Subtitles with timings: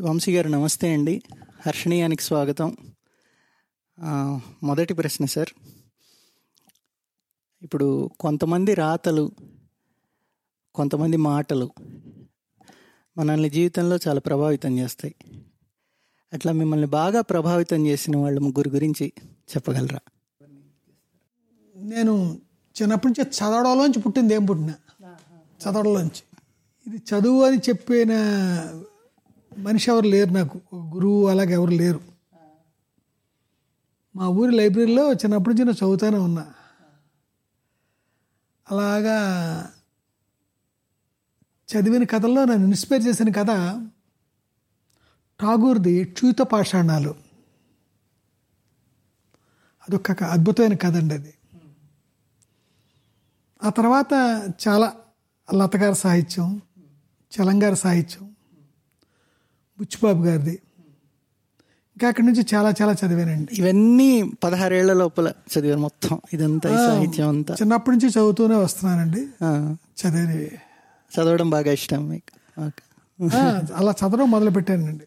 [0.00, 1.22] వంశీ గారు నమస్తే అండి.
[1.66, 2.76] హర్షణీయానికి స్వాగతం.
[4.62, 5.48] మొదటి ప్రశ్న సార్.
[7.62, 9.32] ఇప్పుడు కొంతమంది రాతలు
[10.74, 11.70] కొంతమంది మాటలు
[13.16, 15.14] మనల్ని జీవితంలో చాలా ప్రభావితం చేస్తాయి.
[16.32, 19.98] అట్లా మిమ్మల్ని బాగా ప్రభావితం చేసిన వాళ్ళ ముగ్గురు గురించి చెప్పగలరా?
[21.76, 22.40] నేను
[22.82, 24.74] చిన్నప్పటి నుంచి చదవడంలోంచి పుట్టింది ఏం పుట్టిన?
[25.62, 26.22] చదవడంలోంచి.
[26.86, 28.12] ఇది చదువు అని చెప్పిన
[29.56, 30.60] మనిషి ఎవరు లేరు నాకు.
[30.76, 32.00] గురువు అలాగే ఎవరు లేరు.
[34.16, 36.54] మా ఊరి లైబ్రరీలో చిన్నప్పటి నుంచి నేను చదువుతూనే ఉన్నా.
[38.70, 39.18] అలాగా
[41.66, 43.46] చదివిన కథల్లో నన్ను ఇన్స్పైర్ చేసిన కథ
[45.42, 47.10] ఠాగూర్ది చూత పాషాణాలు.
[49.82, 51.34] అదొక అద్భుతమైన కథ అండి అది.
[53.62, 54.12] ఆ తర్వాత
[54.68, 54.96] చాలా
[55.54, 56.62] లతగారి సాహిత్యం
[57.32, 58.35] చలంగారి సాహిత్యం
[59.78, 60.54] బుచ్చిబాబు గారిది.
[61.96, 63.52] ఇంకా అక్కడి నుంచి చాలా చాలా చదివానండి.
[63.58, 64.08] ఇవన్నీ
[64.44, 66.20] పదహారేళ్ళ లోపల చదివారు మొత్తం.
[66.32, 67.54] ఇదంతా సాహిత్యం అంతా.
[67.54, 69.22] చిన్నప్పటి నుంచి చదువుతూనే వస్తున్నానండి.
[70.00, 70.40] చదివి
[71.12, 72.32] చదవడం బాగా ఇష్టం మీకు.
[73.74, 75.06] అలా చదవడం మొదలు పెట్టానండి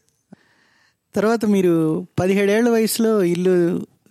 [1.16, 1.74] తర్వాత మీరు
[2.20, 3.56] పదిహేడేళ్ళ వయసులో ఇల్లు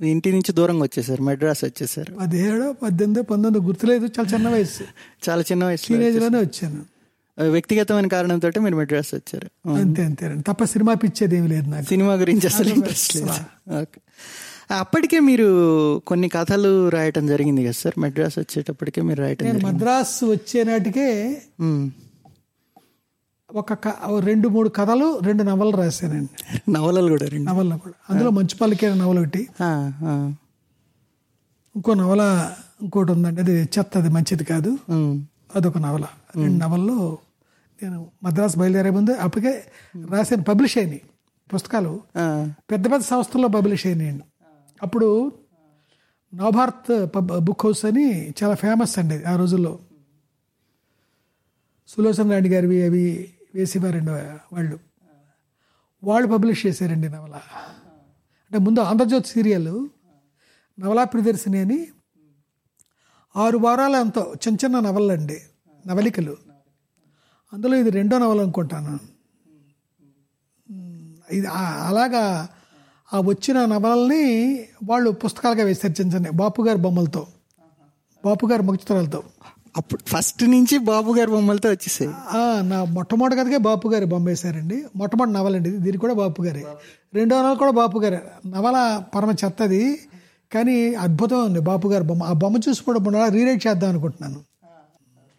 [0.05, 2.11] ఇంటి నుంచి దూరంగా వచ్చేసారు మెడ్రాస్ వచ్చేసారు.
[2.21, 4.85] పదిహేడు పద్దెనిమిది పంతొమ్మిది గుర్తులేదు చాలా చిన్న వయసు.
[5.27, 6.81] చాలా చిన్న టీనేజ్లోనే వచ్చాను.
[7.43, 9.71] వ్యక్తిగతమైన కారణంతో మీరు మెడ్రాస్ వచ్చారు.
[9.71, 11.85] అంతే అంతేనండి తప్ప సినిమా పిచ్చేది ఏమి లేదు నాకు.
[11.85, 13.31] సినిమా గురించి అసలు ఇంట్రెస్ట్ లేదు.
[13.81, 14.01] ఓకే.
[14.75, 15.47] అప్పటికే మీరు
[15.99, 18.01] కొన్ని కథలు రాయటం జరిగింది కదా సార్?
[18.01, 21.91] మెడ్రాస్ వచ్చేటప్పటికే మీరు రాయటం నేను మద్రాస్ వచ్చే నాటికే మ్మ్.
[23.55, 23.73] ఒక
[24.21, 26.71] రెండు మూడు కథలు రెండు నవలు రాశానండి.
[26.71, 27.51] నవలలు కూడా రెండు.
[27.51, 27.95] నవల్లో కూడా.
[28.11, 29.49] అందులో మంచు పలికే నవల ఒకటి.
[31.77, 32.53] ఇంకో నవల
[32.83, 33.41] ఇంకోటి ఉందండి.
[33.41, 34.79] అది చెత్త అది మంచిది కాదు.
[35.57, 36.05] అదొక నవల.
[36.37, 37.19] రెండు నవల్లో
[37.83, 39.65] నేను మద్రాసు బయలుదేరే ముందు అప్పటికే
[40.11, 41.03] రాశాను పబ్లిష్ అయినాయి
[41.55, 42.01] పుస్తకాలు.
[42.71, 44.25] పెద్ద పెద్ద సంస్థల్లో పబ్లిష్ అయినాయండి
[44.83, 45.33] అప్పుడు
[46.35, 49.79] నవభారత్ పబ్ బుక్ హౌస్ అని చాలా ఫేమస్ అండి ఆ రోజుల్లో.
[51.89, 54.11] సులోచన రాణి గారివి అవి వేసేవారండి
[54.55, 54.79] వాళ్ళు.
[56.05, 57.35] వాళ్ళు పబ్లిష్ చేశారండి నవల.
[57.35, 59.89] అంటే ముందు ఆంధ్రజ్యోతి సీరియల్
[60.81, 61.89] నవలా ప్రియదర్శిని అని
[63.37, 65.41] ఆరు వారాల ఎంతో చిన్న చిన్న నవలలు అండి
[65.87, 66.48] నవలికలు.
[67.53, 68.99] అందులో ఇది రెండో నవల అనుకుంటాను.
[71.33, 71.47] ఇది
[71.89, 72.49] అలాగా
[73.15, 74.25] ఆ వచ్చిన నవలల్ని
[74.85, 77.27] వాళ్ళు పుస్తకాలుగా చిన్న బాపు గారి బొమ్మలతో.
[78.25, 79.23] బాపు గారి ముఖచిత్రాలతో.
[79.77, 82.11] అప్పుడు ఫస్ట్ నుంచి బాబు గారి బొమ్మలతో వచ్చేసాయి.
[82.69, 84.85] నా మొట్టమొదటి కథకే బాపు గారి బొమ్మ వేశారండి.
[84.97, 85.79] మొట్టమొదటి నవల అండి ఇది.
[85.79, 86.65] దీనికి కూడా బాపు గారే.
[87.15, 88.21] రెండో నవల కూడా బాపు గారే.
[88.47, 89.99] నవల పరమ చెత్తది
[90.53, 92.23] కానీ అద్భుతం ఉంది బాపు గారి బొమ్మ.
[92.23, 94.41] ఆ బొమ్మ చూసి కూడా రీరైట్ చేద్దాం అనుకుంటున్నాను.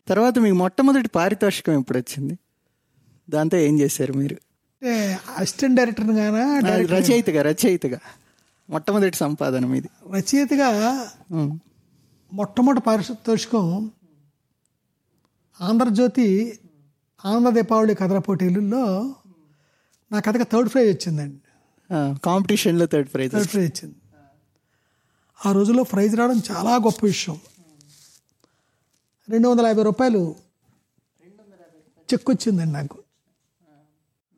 [0.10, 2.38] తర్వాత మీకు మొట్టమొదటి పారితోషికం ఎప్పుడు వచ్చింది
[3.30, 4.38] దాంతో ఏం చేశారు మీరు?
[5.38, 8.00] అసిస్టెంట్ డైరెక్టర్ రచయితగా రచయితగా.
[8.70, 9.90] మొట్టమొదటి సంపాదన మీది.
[10.12, 10.70] రచయితగా.
[12.34, 13.92] మొట్టమొదటి పారితోషికం
[15.62, 16.60] ఆంధ్రజ్యోతి
[17.26, 19.16] ఆంధ్ర దీపావళి కథల పోటీలలో
[20.12, 21.38] నా కథకి థర్డ్ ప్రైజ్ వచ్చిందండి.
[22.26, 23.96] కాంపిటీషన్లో థర్డ్ ప్రైజ్ థర్డ్ ప్రైజ్ వచ్చింది.
[25.46, 27.40] ఆ రోజుల్లో ప్రైజ్ రావడం చాలా గొప్ప విషయం.
[29.32, 30.22] రెండు వందల యాభై రూపాయలు
[32.10, 32.98] చెక్ వచ్చిందండి నాకు.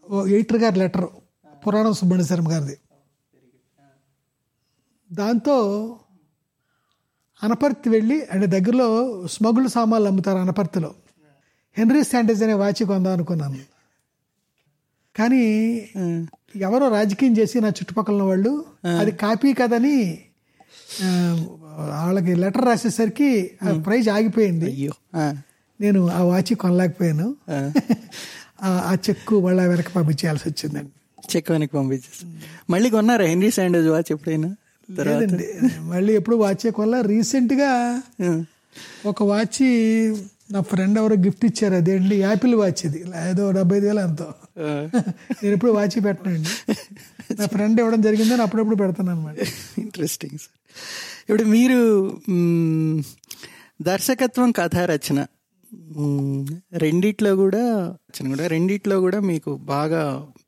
[0.10, 1.06] ఓ ఎయిటర్ గారి లెటర్
[1.64, 2.76] పురాణం సుబ్రహ్మణ్య శర్మ గారిది.
[5.12, 5.56] దాంతో
[7.44, 8.88] అనపర్తి వెళ్ళి అంటే దగ్గరలో
[9.28, 10.92] స్మగుల్ సామాన్లు అమ్ముతారు అనపర్తిలో.
[11.78, 13.64] హెన్రీ శాండేజ్ అనే వాచి కొందాం అనుకున్నాను.
[15.16, 15.44] కానీ
[16.56, 18.66] ఎవరో రాజకీయం చేసి నా చుట్టుపక్కల వాళ్ళు
[19.00, 19.98] అది కాపీ కదని
[21.80, 24.90] వాళ్ళకి లెటర్ రాసేసరికి ఆ ప్రైజ్ ఆగిపోయింది.
[25.82, 27.36] నేను ఆ వాచి కొనలేకపోయాను.
[28.64, 28.96] ఆ.
[29.10, 30.90] చెక్కు వాళ్ళ వెనక పంపించేయాల్సి వచ్చిందండి.
[31.38, 32.26] చెక్ వెనక్కి పంపించేసి.
[32.70, 34.56] మళ్ళీ కొన్నారా హెన్రీ శాండేజ్ వాచ్ ఎప్పుడైనా?
[34.98, 35.20] తర్వాత?
[35.20, 35.48] లేదండి.
[35.80, 37.02] మళ్ళీ ఎప్పుడు వాచే కొనలా.
[37.02, 38.02] రీసెంట్గా
[39.06, 39.68] ఒక వాచి
[40.52, 41.74] నా ఫ్రెండ్ ఎవరో గిఫ్ట్ ఇచ్చారు.
[41.76, 42.16] అదేంటి?
[42.16, 43.04] యాపిల్ వాచ్ ఇది.
[43.30, 44.32] ఏదో డెబ్బై ఐదు వేలు ఆ.
[44.60, 46.76] నేను ఎప్పుడు వాచి పెట్టనండి.
[47.40, 49.36] నా ఫ్రెండ్ ఇవ్వడం జరిగిందని అప్పుడప్పుడు పెడతాను అనమాట
[49.78, 50.78] ఇంట్రెస్టింగ్ సార్
[51.32, 51.78] ఇప్పుడు మీరు
[53.82, 55.20] దర్శకత్వం కథ రచన
[55.98, 56.42] మ్మ్,
[56.82, 57.62] రెండిట్లో కూడా
[58.08, 60.02] రచన కూడా రెండిట్లో కూడా మీకు బాగా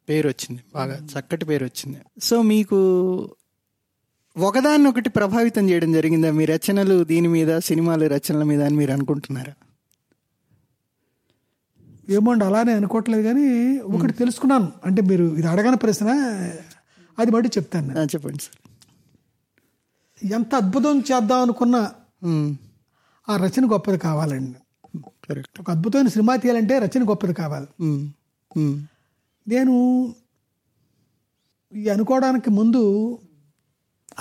[0.09, 2.79] పేరు వచ్చింది బాగా చక్కటి పేరు వచ్చింది సో మీకు
[4.35, 6.31] ఒకదాన్ని ఒకటి ప్రభావితం చేయడం జరిగిందా?
[6.31, 9.53] మీ రచనలు దీని మీద సినిమాలు రచనల మీద అని మీరు అనుకుంటున్నారా?
[12.09, 13.47] ఏమోండి అలానే అనుకోవట్లేదు కానీ
[13.93, 14.69] ఒకటి తెలుసుకున్నాను.
[14.85, 16.09] అంటే మీరు ఇది అడగని ప్రశ్న
[17.17, 18.59] అది బట్టి చెప్తాను చెప్పండి సార్.
[20.23, 21.75] ఎంత అద్భుతం చేద్దాం అనుకున్న.
[23.29, 24.59] ఆ రచన గొప్పది కావాలండి
[25.27, 27.67] కరెక్ట్ ఒక అద్భుతమైన సినిమా తీయాలంటే రచన గొప్పది కావాలి.
[29.47, 29.75] నేను
[31.73, 32.81] ఈ అనుకోవడానికి ముందు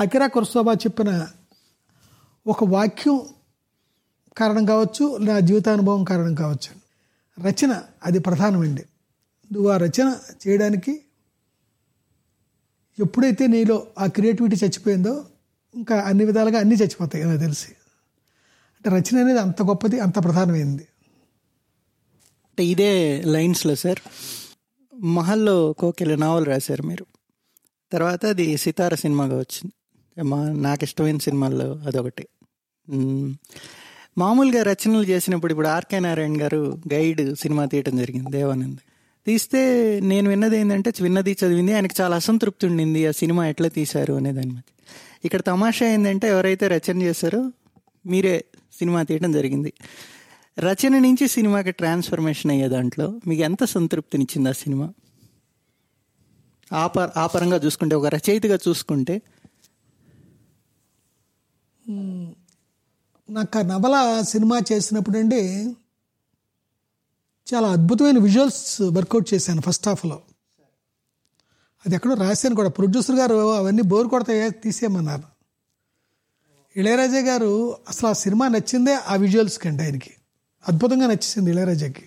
[0.01, 1.27] అకిరా కుర్సోబా చెప్పిన
[2.47, 3.21] ఒక వాక్యం
[4.37, 6.73] కారణం కావచ్చు నా జీవితానుభవం కారణం కావచ్చు
[7.47, 8.85] రచన అది ప్రధానమండి
[9.53, 10.17] నువ్వు ఆ రచన
[10.47, 10.93] చేయడానికి
[12.99, 15.25] ఎప్పుడైతే నీలో ఆ క్రియేటివిటీ చచ్చిపోయిందో
[15.75, 17.71] ఇంకా అన్ని విధాలుగా అన్నీ చచ్చిపోతాయి నాకు తెలిసి.
[18.77, 20.83] అంటే రచన అనేది అంత గొప్పది అంత ప్రధానమైంది.
[22.53, 23.99] అంటే ఇదే లైన్స్లో సార్.
[24.95, 27.07] మహల్లో కోకిల నావల్ రాశారు మీరు.
[27.93, 29.73] తర్వాత అది సితార సినిమాగా వచ్చింది.
[30.25, 32.29] మా నాకు ఇష్టమైన సినిమాల్లో అదొకటి.
[34.19, 38.79] మామూలుగా రచనలు చేసినప్పుడు ఇప్పుడు ఆర్కే నారాయణ గారు గైడ్ సినిమా తీయటం జరిగింది దేవానంద్.
[39.27, 39.61] తీస్తే
[40.01, 44.57] నేను విన్నది ఏంటంటే విన్నది చదివింది ఆయనకు చాలా అసంతృప్తి ఉండింది ఆ సినిమా ఎట్లా తీశారు అనే దాని
[45.25, 47.53] ఇక్కడ తమాషా ఏంటంటే ఎవరైతే రచన చేశారో
[48.07, 49.73] మీరే సినిమా తీయడం జరిగింది.
[50.59, 54.93] రచన నుంచి సినిమాకి ట్రాన్స్ఫర్మేషన్ అయ్యే దాంట్లో మీకు ఎంత సంతృప్తినిచ్చింది ఆ సినిమా?
[56.73, 59.23] ఆ ఆపరంగా ఆ పరంగా చూసుకుంటే ఒక రచయితగా చూసుకుంటే.
[63.31, 65.43] నాకు ఆ నవల సినిమా చేసినప్పుడు అండి
[67.51, 70.23] చాలా అద్భుతమైన విజువల్స్ వర్కౌట్ చేశాను ఫస్ట్ హాఫ్లో
[71.87, 72.69] అది ఎక్కడో రాశాను కూడా.
[72.69, 75.23] ప్రొడ్యూసర్ గారు అవన్నీ బోర్ కొడతాయే తీసేయమన్నారు.
[76.77, 80.13] ఇళయరాజా గారు అసలు ఆ సినిమా నచ్చిందే ఆ విజువల్స్ కంటే ఆయనకి.
[80.69, 82.05] అద్భుతంగా నచ్చేసింది ఇళయరాజాకి.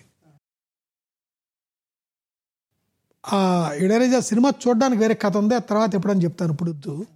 [3.24, 7.06] ఆ ఇళయరాజా సినిమా చూడడానికి వేరే కథ ఉంది ఆ తర్వాత ఎప్పుడని చెప్తాను ఇప్పుడు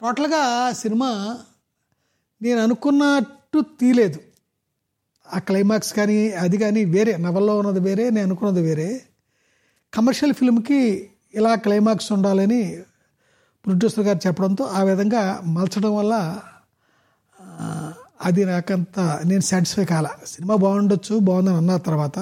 [0.00, 1.38] టోటల్గా సినిమా
[2.42, 4.20] నేను అనుకున్నట్టు తీలేదు.
[5.28, 8.88] ఆ క్లైమాక్స్ కానీ అది కానీ వేరే నవల్లో ఉన్నది వేరే నేను అనుకున్నది వేరే.
[9.96, 12.78] కమర్షియల్ ఫిల్మ్కి ఇలా క్లైమాక్స్ ఉండాలని
[13.66, 16.40] ప్రొడ్యూసర్ గారు చెప్పడంతో ఆ విధంగా మలచడం వల్ల
[18.22, 20.08] అది నాకంత నేను సాటిస్ఫై కాల.
[20.26, 22.18] సినిమా బాగుండొచ్చు బాగుందని అన్న తర్వాత.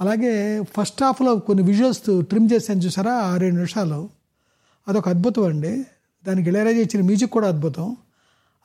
[0.00, 3.12] అలాగే ఫస్ట్ హాఫ్లో కొన్ని విజువల్స్ ట్రిమ్ చేశాను చూసారా?
[3.12, 4.08] ఆరేడు నిమిషాలు.
[4.88, 5.84] అదొక అద్భుతం అండి.
[6.26, 7.96] దానికి ఇళయరాజా ఇచ్చిన మ్యూజిక్ కూడా అద్భుతం.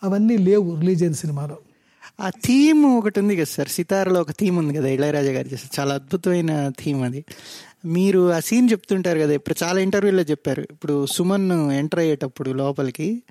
[0.04, 1.58] అవన్నీ లేవు రిలీజ్ అయిన సినిమాలో.
[2.22, 3.68] ఆ థీమ్ ఒకటి ఉంది కదా సార్.
[3.68, 7.26] సితారలో ఒక థీమ్ ఉంది కదా ఇళయరాజా గారు చేస్తారు చాలా అద్భుతమైన థీమ్ అది.
[7.86, 10.68] మీరు ఆ సీన్ చెప్తుంటారు కదా ఇప్పుడు చాలా ఇంటర్వ్యూలో చెప్పారు.
[10.72, 13.24] ఇప్పుడు సుమన్ ఎంటర్ అయ్యేటప్పుడు లోపలికి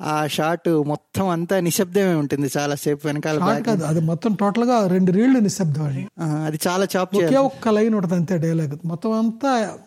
[0.00, 5.38] ఆ షాట్ మొత్తం అంతా నిశ్శబ్దమే ఉంటుంది చాలా సేపు వెనకాల కాదు అది మొత్తం టోటల్గా రెండు రీళ్ళు
[5.38, 6.58] నిశ్శబ్దం అది.
[6.68, 9.78] చాలా చాప్ ఒకే ఒక్క లైన్ ఉంటుంది అంతే డైలాగ్ మొత్తం అంతా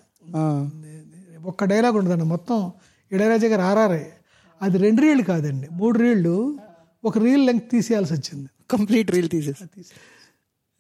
[1.46, 2.24] ఒక్క డైలాగ్ ఉంటుందండి.
[2.24, 2.72] మొత్తం
[3.12, 4.04] ఇళయరాజా గారు ఆర్ఆర్ఐ
[4.62, 5.68] అది రెండు రీళ్ళు కాదండి.
[5.72, 6.60] మూడు రీళ్ళు
[7.04, 8.50] ఒక రీల్ లెంగ్త్ తీసేయాల్సి వచ్చింది.
[8.72, 9.82] కంప్లీట్ రీల్ తీసేసి.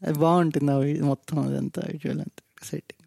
[0.03, 2.98] అది బాగుంటుంది ఆ వి- మొత్తం అదంతా విజువల్ అంతా సెట్టింగ్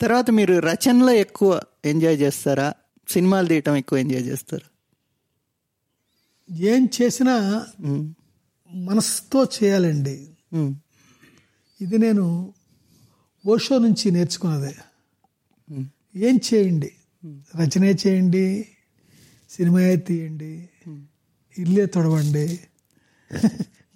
[0.00, 2.74] తర్వాత మీరు రచనలో ఎక్కువ ఎంజాయ్ చేస్తారా?
[3.08, 4.66] సినిమాలు తీయటం ఎక్కువ ఎంజాయ్ చేస్తారా?
[6.72, 7.36] ఏం చేసినా
[8.70, 10.16] మనసుతో చేయాలండి.
[11.80, 12.54] ఇది నేను
[13.46, 14.74] ఓషో నుంచి నేర్చుకున్నదే.
[16.16, 16.90] ఏం చేయండి?
[17.60, 18.68] రచనే చేయండి
[19.50, 20.68] సినిమా తీయండి
[21.58, 22.46] ఇల్లే తొడవండి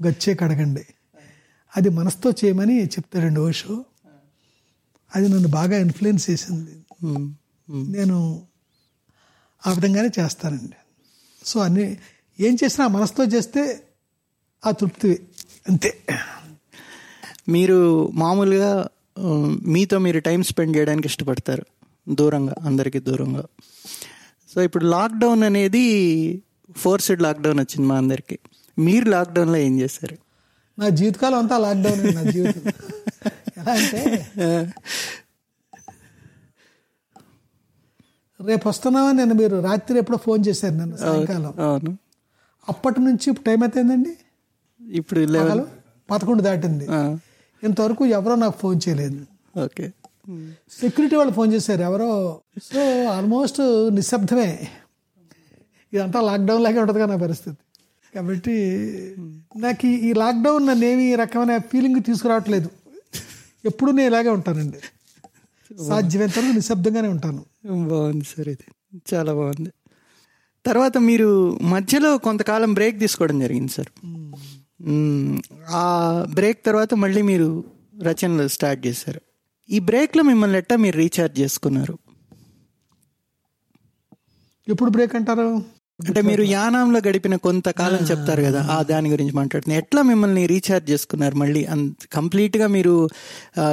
[0.06, 0.85] గచ్చే కడగండి.
[1.77, 3.85] అది మనసుతో చేయమని చెప్తాడండి ఓషో.
[5.16, 6.70] అది నన్ను బాగా ఇన్ఫ్లుయెన్స్ చేసింది.
[7.72, 8.43] నేను
[9.66, 10.76] ఆ విధంగానే చేస్తానండి.
[11.44, 11.96] సో అన్ని
[12.40, 13.82] ఏం చేసినా మనసుతో చేస్తే
[14.66, 15.20] ఆ తృప్తి
[15.69, 15.99] అంతే.
[17.49, 18.88] మీరు మామూలుగా
[19.66, 21.66] మీతో మీరు టైం స్పెండ్ చేయడానికి ఇష్టపడతారు.
[22.09, 23.44] దూరంగా అందరికీ దూరంగా.
[24.54, 25.87] సో ఇప్పుడు లాక్డౌన్ అనేది
[26.76, 28.38] ఫోర్స్డ్ లాక్డౌన్ వచ్చింది మా అందరికి.
[28.78, 30.16] మీరు లాక్డౌన్లో ఏం చేశారు?
[30.78, 32.73] నా జీవితకాలం అంతా లాక్డౌన్ నా జీవితం.
[33.59, 34.33] ఎలా అంటే?
[38.45, 39.35] రేపు వస్తున్నామని నేను?
[39.35, 41.55] మీరు రాత్రి ఎప్పుడో ఫోన్ చేశారు నన్ను సాయంకాలం.
[42.69, 44.17] అప్పటి నుంచి ఇప్పుడు టైం అవుతుందండి
[44.81, 45.21] ఇప్పుడు
[46.11, 46.87] పదకొండు దాటింది.
[47.65, 49.27] ఇంతవరకు ఎవరో నాకు ఫోన్ చేయలేదు.
[49.65, 49.93] ఓకే.
[50.81, 52.41] సెక్యూరిటీ వాళ్ళు ఫోన్ చేశారు ఎవరో?
[52.62, 54.69] సో ఆల్మోస్ట్ నిశ్శబ్దమే.
[55.93, 57.57] ఇదంతా లాక్డౌన్ లాగే ఉంటుంది నా పరిస్థితి.
[58.15, 58.53] కాబట్టి
[59.57, 62.71] నాకు ఈ- లాక్డౌన్ నన్ను ఏమి ఈ రకమైన ఫీలింగ్ తీసుకురావట్లేదు.
[63.65, 64.81] ఎప్పుడు నేను ఇలాగే ఉంటానండి.
[65.85, 67.45] సాధ్యమైనంత వరకు నిశ్శబ్దంగానే ఉంటాను.
[67.67, 68.65] బాగుంది సార్ ఇది.
[69.15, 69.71] చాలా బాగుంది.
[70.67, 73.88] తర్వాత మీరు మధ్యలో కొంతకాలం బ్రేక్ తీసుకోవడం జరిగింది సార్.
[75.71, 77.65] ఆ బ్రేక్ తర్వాత మళ్ళీ మీరు
[78.03, 79.21] రచనలు స్టార్ట్ చేశారు.
[79.71, 81.99] ఈ బ్రేక్లో మిమ్మల్ని ఎట్టా మీరు రీఛార్జ్ చేసుకున్నారు?
[84.69, 85.77] ఎప్పుడు బ్రేక్ అంటారు?
[85.99, 91.37] అంటే మీరు యానాంలో గడిపిన కొంతకాలం చెప్తారు కదా ఆ దాని గురించి మాట్లాడుతున్నారు ఎట్లా మిమ్మల్ని రీఛార్జ్ చేసుకున్నారు
[91.37, 91.62] మళ్ళీ?
[92.12, 92.93] కంప్లీట్గా మీరు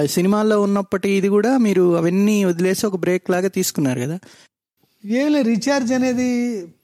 [0.07, 4.17] సినిమాల్లో ఉన్నప్పటి ఇది కూడా మీరు అవన్నీ వదిలేసి ఒక బ్రేక్ లాగా తీసుకున్నారు కదా?
[5.03, 6.27] ఏం లేదు రీఛార్జ్ అనేది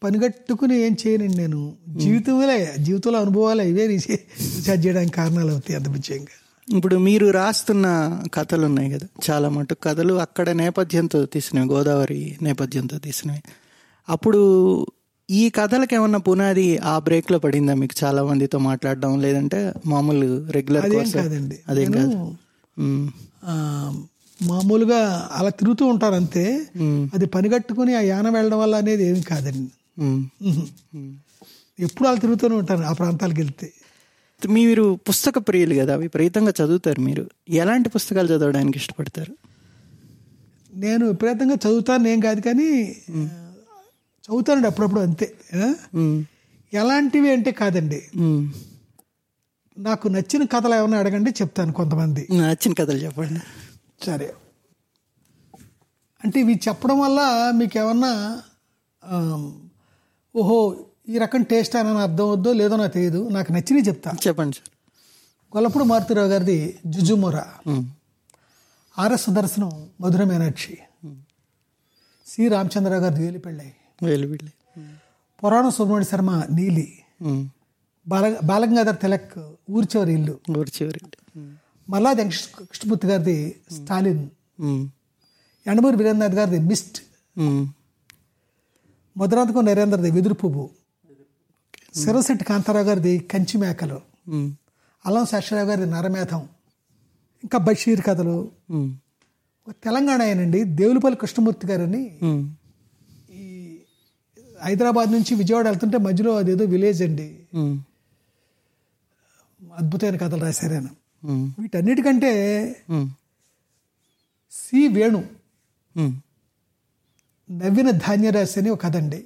[0.04, 1.62] పనిగట్టుకుని ఏం చేయనండి నేను.
[1.98, 6.36] జీవితంలో జీవితంలో అనుభవాలు ఇవే రీఛార్జ్ చేయడానికి కారణాలు అవుతాయి అంత ముఖ్యంగా.
[6.68, 7.88] ఇప్పుడు మీరు రాస్తున్న
[8.34, 13.42] కథలు ఉన్నాయి కదా చాలా మటుకు కథలు అక్కడ నేపథ్యంతో తీసినవి గోదావరి నేపథ్యంతో తీసినవి.
[14.08, 14.42] అప్పుడు
[15.32, 19.12] ఈ కథలకు ఏమన్నా పునాది ఆ బ్రేక్లో పడిందా మీకు చాలా మందితో మాట్లాడడం?
[19.22, 21.58] లేదంటే మామూలు రెగ్యులర్ కాదండి.
[21.70, 22.16] అదేం కాదు.
[24.40, 25.02] మామూలుగా
[25.36, 26.46] అలా తిరుగుతూ ఉంటారు అంతే
[27.14, 29.72] అది పనిగట్టుకుని ఆ యానం వెళ్ళడం వల్ల అనేది ఏమి కాదండి.
[31.80, 33.70] ఎప్పుడు అలా తిరుగుతూనే ఉంటాను ఆ ప్రాంతాలకు వెళ్తే.
[34.42, 37.24] మీరు పుస్తక ప్రియులు కదా విపరీతంగా చదువుతారు మీరు.
[37.62, 39.34] ఎలాంటి పుస్తకాలు చదవడానికి ఇష్టపడతారు?
[40.74, 42.70] నేను విపరీతంగా చదువుతాను ఏం కాదు కానీ
[44.32, 45.26] ఆ, చదువుతానండి అప్పుడప్పుడు అంతే
[46.74, 48.04] ఎలాంటివి అంటే కాదండి.
[49.78, 52.28] నాకు నచ్చిన కథలు ఏమైనా అడగండి చెప్తాను కొంతమంది.
[52.32, 53.40] నచ్చిన కథలు చెప్పండి.
[54.06, 54.34] సరే.
[56.24, 57.20] అంటే ఇవి చెప్పడం వల్ల
[57.56, 58.42] మీకు ఏమన్నా
[60.36, 64.12] ఓహో ఈ రకం టేస్ట్ అని అర్థం వద్దో లేదో నాకు తెలియదు నాకు నచ్చినవి చెప్తా.
[64.28, 64.70] చెప్పండి సార్.
[65.58, 67.38] గొల్లపూడి మారుతిరావు గారిది జుజుమొర.
[69.00, 70.78] R S Sudarshanam Madhura Meenakshi.
[72.28, 73.72] C Ramachandrarao గారిది వేలిపెళ్ళై.
[74.04, 74.52] వెలువిళ్ళి
[75.44, 76.88] పురాణ సుబ్రహ్మణ్య శర్మ నీలి.
[78.08, 79.38] బాల బాలగంగాధర్ తిలక్
[79.72, 80.40] ఊర్చివరి ఇల్లు.
[80.58, 81.00] ఊరి చివరి
[81.90, 84.30] మల్లాది వెంకట కృష్ణమూర్తి గారిది స్టాలిన్.
[85.68, 86.98] ఎండమూరి వీరేంద్రనాథ్ గారిది మిస్ట్.
[89.18, 90.70] మధురాంతకం నరేంద్రది వెదురు పువ్వు
[91.96, 94.02] సిరశెట్టి కాంతారావు గారిది కంచి మేకలు.
[95.06, 96.42] అల్లం శాస్త్రరావు గారిది నరమేధం.
[97.44, 98.52] ఇంకా బషీర్ కథలు.
[99.72, 102.04] తెలంగాణ ఆయనండి దేవులపల్లి కృష్ణమూర్తి గారని
[104.64, 107.28] హైదరాబాద్ నుంచి విజయవాడ వెళ్తుంటే మధ్యలో అదేదో విలేజ్ అండి.
[109.78, 110.88] అద్భుతమైన కథలు రాశారు ఆయన.
[111.60, 112.32] వీటన్నిటికంటే
[114.52, 115.22] సి వేణు
[117.52, 119.26] నవ్విన ధాన్యరాశి అని ఒక కథ అండి.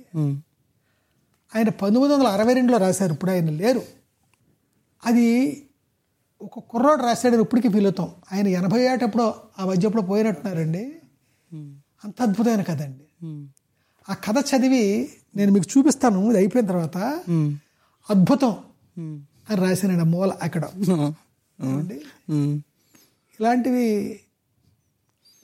[1.56, 3.82] ఆయన పంతొమ్మిది వందల అరవై రెండులో రాశారు ఇప్పుడు ఆయన లేరు.
[5.06, 5.28] అది
[6.42, 8.10] ఒక కుర్రోడు రాశాడని ఇప్పటికీ ఫీల్ అవుతాం.
[8.32, 10.84] ఆయన ఎనభై ఏటప్పుడు ఆ మధ్యప్పుడు పోయినట్టున్నారండి.
[12.04, 13.06] అంత అద్భుతమైన కథ అండి.
[14.10, 16.20] ఆ కథ చదివి నేను మీకు చూపిస్తాను.
[16.30, 16.98] ఇది అయిపోయిన తర్వాత
[18.10, 18.54] అద్భుతం
[19.50, 20.64] అని రాశానండి మూల అక్కడ.
[23.40, 23.88] ఇలాంటివి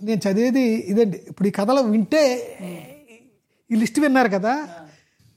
[0.02, 1.18] నేను చదివేది ఇదండి.
[1.30, 2.24] ఇప్పుడు ఈ కథలు వింటే
[3.72, 4.54] ఈ లిస్ట్ విన్నారు కదా.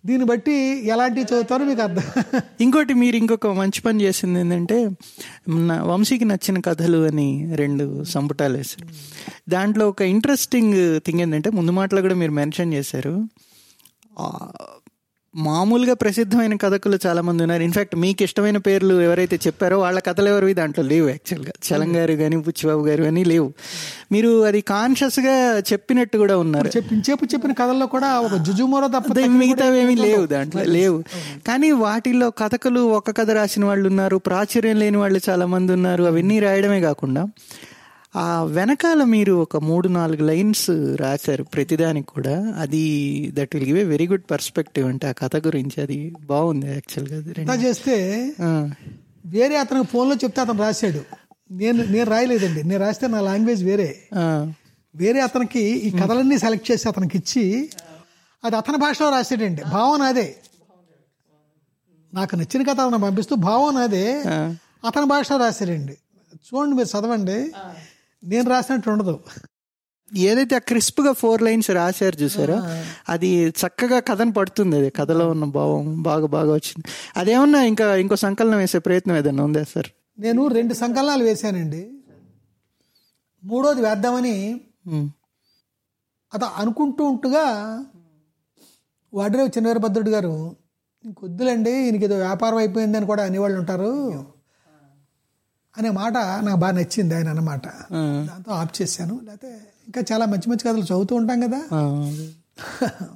[0.06, 0.54] దీన్ని బట్టి
[0.86, 2.06] ఎలాంటివి చదువుతారో మీకు అర్థం.
[2.60, 4.76] ఇంకోటి మీరు ఇంకొక మంచి పని చేసింది ఏంటంటే
[5.68, 8.88] నా వంశీకి నచ్చిన కథలు అని రెండు సంపుటాలు వేశారు.
[9.50, 13.14] దాంట్లో ఒక ఇంట్రెస్టింగ్ థింగ్ ఏంటంటే ముందు మాటలో కూడా మీరు మెన్షన్ చేశారు.
[15.36, 20.54] మామూలుగా ప్రసిద్ధమైన కథకులు చాలా మంది ఉన్నారు ఇన్ఫాక్ట్ మీకు ఇష్టమైన పేర్లు ఎవరైతే చెప్పారో వాళ్ళ కథలు ఎవరివి?
[20.54, 23.52] దాంట్లో లేవు యాక్చువల్గా చలం గారు కానీ పుచ్చిబాబు గారు కానీ లేవు.
[24.12, 26.68] మీరు అది కాన్షియస్గా చెప్పినట్టు కూడా ఉన్నారు.
[26.68, 31.04] చెప్పించేపు చెప్పిన కథల్లో కూడా ఒక జుజుమోర తప్ప మిగతావేమీ లేవు దాంట్లో లేవు.
[31.48, 34.16] కానీ వాటిల్లో కథకులు ఒక కథ రాసిన వాళ్ళు ఉన్నారు.
[34.16, 36.04] ప్రాచుర్యం లేని వాళ్ళు చాలా మంది ఉన్నారు.
[36.04, 37.28] అవన్నీ రాయడమే కాకుండా
[38.14, 40.66] ఆ వెనకాల మీరు ఒక మూడు నాలుగు లైన్స్
[40.96, 42.34] రాశారు ప్రతిదానికి కూడా.
[42.56, 42.82] అది
[43.34, 45.82] that will give a very good perspective అంటే ఆ కథ గురించి.
[45.82, 47.16] అది బాగుంది యాక్చువల్గా
[47.62, 47.96] చేస్తే
[48.42, 48.50] ఆ,
[49.26, 51.02] వేరే అతనికి ఫోన్లో చెప్తే అతను రాశాడు.
[51.52, 52.62] నేను నేను రాయలేదండి.
[52.62, 53.88] నేను రాస్తే నా లాంగ్వేజ్ వేరే.
[54.14, 54.52] ఆ,
[54.94, 57.44] వేరే అతనికి ఈ కథలన్నీ సెలెక్ట్ చేసి అతనికి ఇచ్చి
[58.44, 60.28] అది అతని భాషలో రాసాడండి భావన అదే.
[62.12, 64.06] నాకు నచ్చిన కథ అతను పంపిస్తూ భావన అదే.
[64.84, 65.94] అతని భాషలో రాశాడండి.
[66.46, 67.38] చూడండి మీరు చదవండి.
[68.24, 69.14] నేను రాసినట్టు ఉండదు.
[70.12, 72.56] ఏదైతే ఆ క్రిస్ప్గా ఫోర్ లైన్స్ రాశారు చూసారో
[73.08, 74.90] అది చక్కగా కథను పడుతుంది అది.
[74.90, 76.84] కథలో ఉన్న భావం బాగా బాగా వచ్చింది.
[77.16, 79.88] అదేమన్నా ఇంకా ఇంకో సంకలనం వేసే ప్రయత్నం ఏదైనా ఉందా సార్?
[80.18, 81.82] నేను రెండు సంకలనాలు వేశానండి.
[83.44, 84.36] మూడోది వేద్దామని
[86.32, 87.46] అత అనుకుంటూ ఉంటుగా
[89.12, 90.34] వాడిరేవు చిన్నవీరభద్రుడు గారు
[91.04, 93.90] ఇంకొద్దులండి ఈయనకి ఏదో వ్యాపారం అయిపోయిందని కూడా అనేవాళ్ళు ఉంటారు.
[95.74, 97.66] అనే మాట నాకు బాగా నచ్చింది ఆయన అన్నమాట.
[98.28, 99.20] దాంతో ఆఫ్ చేశాను.
[99.24, 99.50] లేకపోతే
[99.86, 101.60] ఇంకా చాలా మంచి మంచి కథలు చదువుతూ ఉంటాం కదా.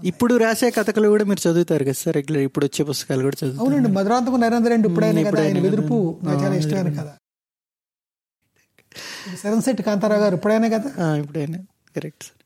[0.05, 3.63] ఇప్పుడు రాసే కథలు కూడా మీరు చదువుతారు కదా సార్ రెగ్యులర్ ఇప్పుడు వచ్చే పుస్తకాలు కూడా చదువుతారు.
[3.65, 5.99] అవునండి మధురాంతకు నరేంద్ర రెడ్డి ఇప్పుడైనా కదా ఆయన వెదురుపు.
[6.23, 7.15] నాకు చాలా ఇష్టమైన కదా
[9.43, 10.91] శరణ్ కాంతారావు గారు ఇప్పుడైనా కదా?
[11.17, 11.59] ఇప్పుడైనా.
[11.97, 12.37] కరెక్ట్ సార్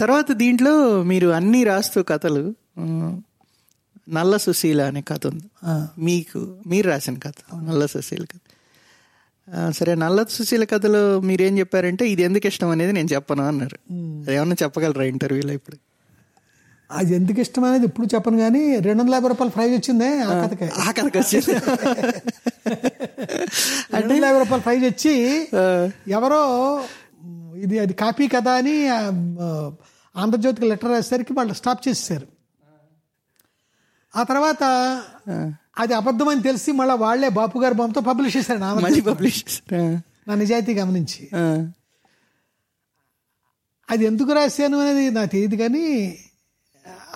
[0.00, 2.44] తర్వాత దీంట్లో మీరు అన్నీ రాస్తూ కథలు
[4.08, 5.46] నల్ల సుశీల అనే కథ ఉంది.
[5.98, 8.45] మీకు మీరు రాసిన కథ నల్ల సుశీల కథ.
[9.48, 13.76] సరే నల్ల సుశీల కథలో మీరేం చెప్పారంటే ఇది ఎందుకు ఇష్టం అనేది నేను చెప్పను అన్నారు.
[14.26, 15.76] అదేమన్నా చెప్పగలరా ఇంటర్వ్యూలో ఇప్పుడు?
[16.90, 20.66] అది ఎందుకు ఇష్టం అనేది ఇప్పుడు చెప్పను కానీ రెండు వందల యాభై రూపాయలు ప్రైజ్ వచ్చిందే ఆ కథకే.
[20.84, 21.52] ఆ కథకు వచ్చింది.
[23.94, 25.14] రెండు వందల యాభై రూపాయలు ప్రైజ్ వచ్చి
[26.18, 26.42] ఎవరో
[27.64, 28.76] ఇది అది కాపీ కదా అని
[30.14, 32.26] ఆంధ్రజ్యోతికి లెటర్ రాసేసరికి వాళ్ళు స్టాప్ చేసేసారు.
[34.14, 34.62] ఆ తర్వాత
[35.76, 39.40] అది అబద్ధం అని తెలిసి మళ్ళీ వాళ్ళే బాపు గారి బొమ్మతో పబ్లిష్ చేశారు నా మళ్ళీ పబ్లిష్
[40.28, 41.20] నా నిజాయితీ గమనించి.
[43.88, 45.84] అది ఎందుకు రాశాను అనేది నాకు తెలియదు కానీ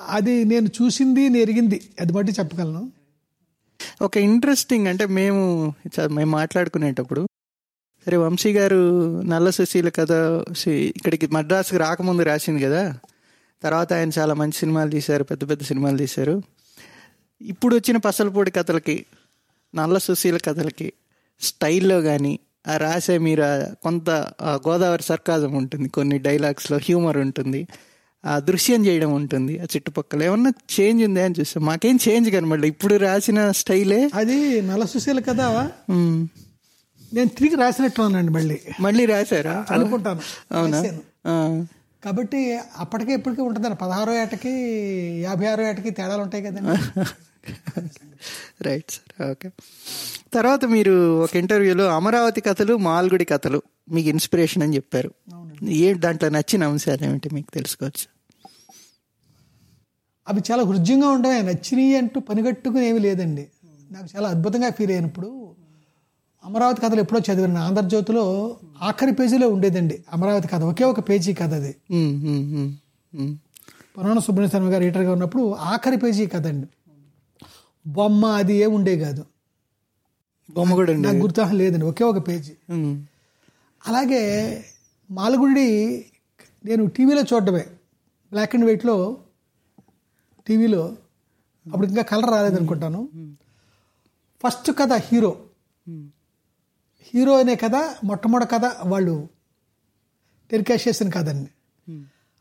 [0.09, 2.83] అది నేను చూసింది నెరిగింది అది బట్టి చెప్పగలను.
[4.03, 5.41] ఒక ఇంట్రెస్టింగ్ అంటే మేము
[6.11, 7.23] మేము మాట్లాడుకునేటప్పుడు
[8.07, 8.79] సరే వంశీ గారు
[9.25, 10.13] నల్ల సుశీల కథ
[10.91, 12.83] ఇక్కడికి మద్రాసుకి రాకముందు రాసింది కదా?
[13.63, 16.35] తర్వాత ఆయన చాలా మంచి సినిమాలు తీశారు పెద్ద పెద్ద సినిమాలు తీశారు.
[17.41, 18.97] ఇప్పుడు వచ్చిన పసలపూడి కథలకి
[19.75, 20.89] నల్ల సుశీల కథలకి
[21.41, 22.33] స్టైల్లో కానీ
[22.67, 23.45] ఆ రాసే మీరు
[23.83, 24.09] కొంత
[24.67, 27.61] గోదావరి సర్కాజం ఉంటుంది కొన్ని డైలాగ్స్లో హ్యూమర్ ఉంటుంది
[28.25, 32.69] ఆ దృశ్యం చేయడం ఉంటుంది ఆ చుట్టుపక్కల ఏమన్నా చేంజ్ ఉంది అని చూస్తాం మాకేం చేంజ్ కనబడలే.
[32.69, 34.01] ఇప్పుడు రాసిన స్టైలే?
[34.15, 35.21] అది నల సుశీల
[35.89, 36.19] ఉమ్,
[37.13, 38.59] నేను తిరిగి రాసినట్టు అనండి మళ్ళీ.
[38.81, 39.57] మళ్ళీ రాశారా?
[39.71, 40.21] అనుకుంటాను.
[40.53, 40.81] అవునా?
[42.03, 42.41] కాబట్టి
[42.77, 43.77] అప్పటికే ఇప్పటికే ఉంటుందండి.
[43.77, 44.53] పదహారో ఏటకి
[45.23, 46.77] యాభై ఆరో ఏటకి తేడాలు ఉంటాయి కదండి.
[48.63, 49.51] రైట్ సార్ ఓకే
[50.35, 55.11] తర్వాత మీరు ఒక ఇంటర్వ్యూలో అమరావతి కథలు మాల్గుడి కథలు మీకు ఇన్స్పిరేషన్ అని చెప్పారు.
[55.65, 58.07] ఏ దాంట్లో నచ్చిన అంశాలు ఏమిటి మీకు తెలుసుకోవచ్చు?
[60.29, 63.49] అవి చాలా హృద్యంగా ఉండవు నచ్చినవి అంటూ పనిగట్టుకుని ఏమీ లేదండి.
[63.93, 65.55] నాకు చాలా అద్భుతంగా ఫీల్ అయినప్పుడు
[66.45, 67.61] అమరావతి కథలు ఎప్పుడో చదివాను.
[67.61, 70.05] ఆంధ్రజ్యోతిలో ఆఖరి పేజీలో ఉండేదండి.
[70.13, 70.63] అమరావతి కథ.
[70.63, 71.73] ఒకే ఒక పేజీ కథ అది.
[73.99, 76.67] పురాణ సుబ్రహ్మణ్య శర్మ గారు రీటర్గా ఉన్నప్పుడు ఆఖరి పేజీ కథ అండి.
[77.91, 79.23] బొమ్మ అది ఏ ఉండే కాదు.
[80.49, 82.55] బొమ్మ కూడా నాకు గుర్తు లేదండి ఒకే ఒక పేజీ.
[83.85, 84.23] అలాగే
[85.11, 85.69] మాలగుడి
[86.65, 87.65] నేను టీవీలో చూడడమే
[88.33, 88.97] బ్లాక్ అండ్ వైట్లో
[90.47, 90.83] టీవీలో
[91.67, 93.01] అప్పుడు ఇంకా కలర్ రాలేదనుకుంటాను.
[94.45, 95.33] ఫస్ట్ కథ హీరో.
[97.07, 99.15] హీరో అనే కథ మొట్టమొదటి కథ వాళ్ళు
[100.51, 101.51] టెలికాస్ట్ చేసిన కథండి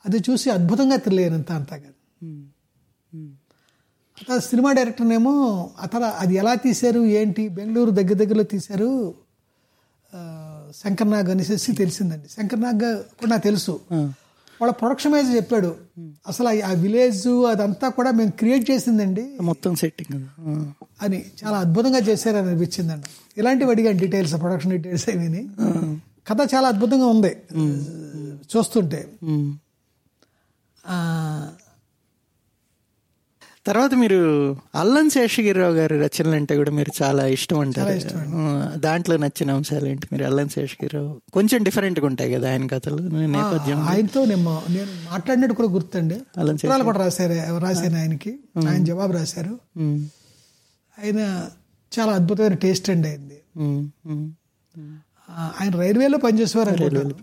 [0.06, 1.92] అది చూసి అద్భుతంగా ఉమ్,
[2.24, 2.40] ఉమ్.
[2.40, 2.49] అతను
[4.38, 9.14] సినిమా డైరెక్టర్నేమో అతను అది ఎలా తీశారు ఏంటి బెంగళూరు దగ్గర దగ్గరలో తీశారు
[10.16, 12.30] ఆ, శంకర్ నాగ్ అనేసి తెలిసిందండి.
[12.30, 13.80] శంకర్ నాగ్ కూడా నాకు తెలుసు.
[14.62, 15.76] వాళ్ళ ప్రొడక్షన్ వైజ్ చెప్పాడు
[16.28, 19.38] అసలు ఆ- విలేజ్ అదంతా కూడా మేము క్రియేట్ చేసిందండి.
[19.42, 20.26] మొత్తం సెట్టింగ్.
[21.02, 23.08] అని చాలా అద్భుతంగా చేశారని అనిపించిందండి.
[23.38, 25.50] ఇలాంటివి అడిగాను డీటెయిల్స్ ప్రొడక్షన్ డీటెయిల్స్ అవిని
[26.28, 27.38] కథ చాలా అద్భుతంగా ఉంది.
[28.58, 29.08] చూస్తుంటే.
[33.70, 34.20] తర్వాత మీరు
[34.76, 38.80] అల్లం శేషగిరిరావు గారి రచనలు అంటే కూడా మీరు చాలా ఇష్టం అంటారు.
[38.80, 40.08] దాంట్లో నచ్చిన అంశాలు ఏంటి?
[40.12, 43.80] మీరు అల్లం శేషగిరిరావు కొంచెం డిఫరెంట్గా ఉంటాయి కదా ఆయన కథలు నేపథ్యం.
[43.82, 46.18] ఆయనతో నేను నేను మాట్లాడినట్టు కూడా గుర్తండి.
[46.38, 48.40] అల్లం ఉత్తరాలు కూడా రాశారు రాశాను ఆయనకి.
[48.70, 49.60] ఆయన జవాబు రాశారు.
[51.00, 51.20] ఆయన
[52.00, 53.40] చాలా అద్భుతమైన టేస్ట్ అండి అయింది.
[55.62, 57.16] ఆయన రైల్వేలో పనిచేసేవారు అనుకుంటాను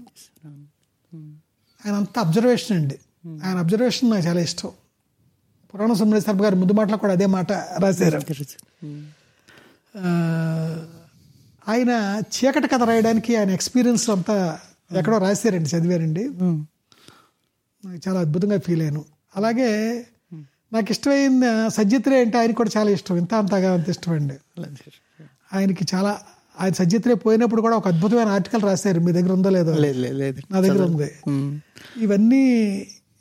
[1.84, 2.98] ఆయన అంత అబ్జర్వేషన్ అండి.
[3.44, 4.70] ఆయన అబ్జర్వేషన్ నాకు చాలా ఇష్టం.
[5.76, 8.20] పురాణ సుబ్రహ్మణ్య శర్మ గారి ముందు మాటలో కూడా అదే మాట రాశారు.
[11.68, 14.58] ఆయన చీకటి కథ రాయడానికి ఆయన ఎక్స్పీరియన్స్ అంతా
[14.98, 16.24] ఎక్కడో రాశారండి చదివారండి.
[18.08, 19.04] చాలా అద్భుతంగా ఫీల్ అయ్యాను.
[19.36, 19.70] అలాగే
[20.72, 23.16] నాకు ఇష్టమైన సజ్జిత్రే అంటే ఆయన కూడా చాలా ఇష్టం.
[23.16, 24.36] ఇంత అంతగా అంత ఇష్టం అండి.
[25.54, 26.20] ఆయనకి చాలా
[26.60, 29.00] ఆయన సజ్జిత్రే పోయినప్పుడు కూడా ఒక అద్భుతమైన ఆర్టికల్ రాశారు.
[29.00, 29.74] మీ దగ్గర ఉందో లేదో?
[29.76, 31.10] లేదు నా దగ్గర ఉంది.
[31.96, 32.44] ఇవన్నీ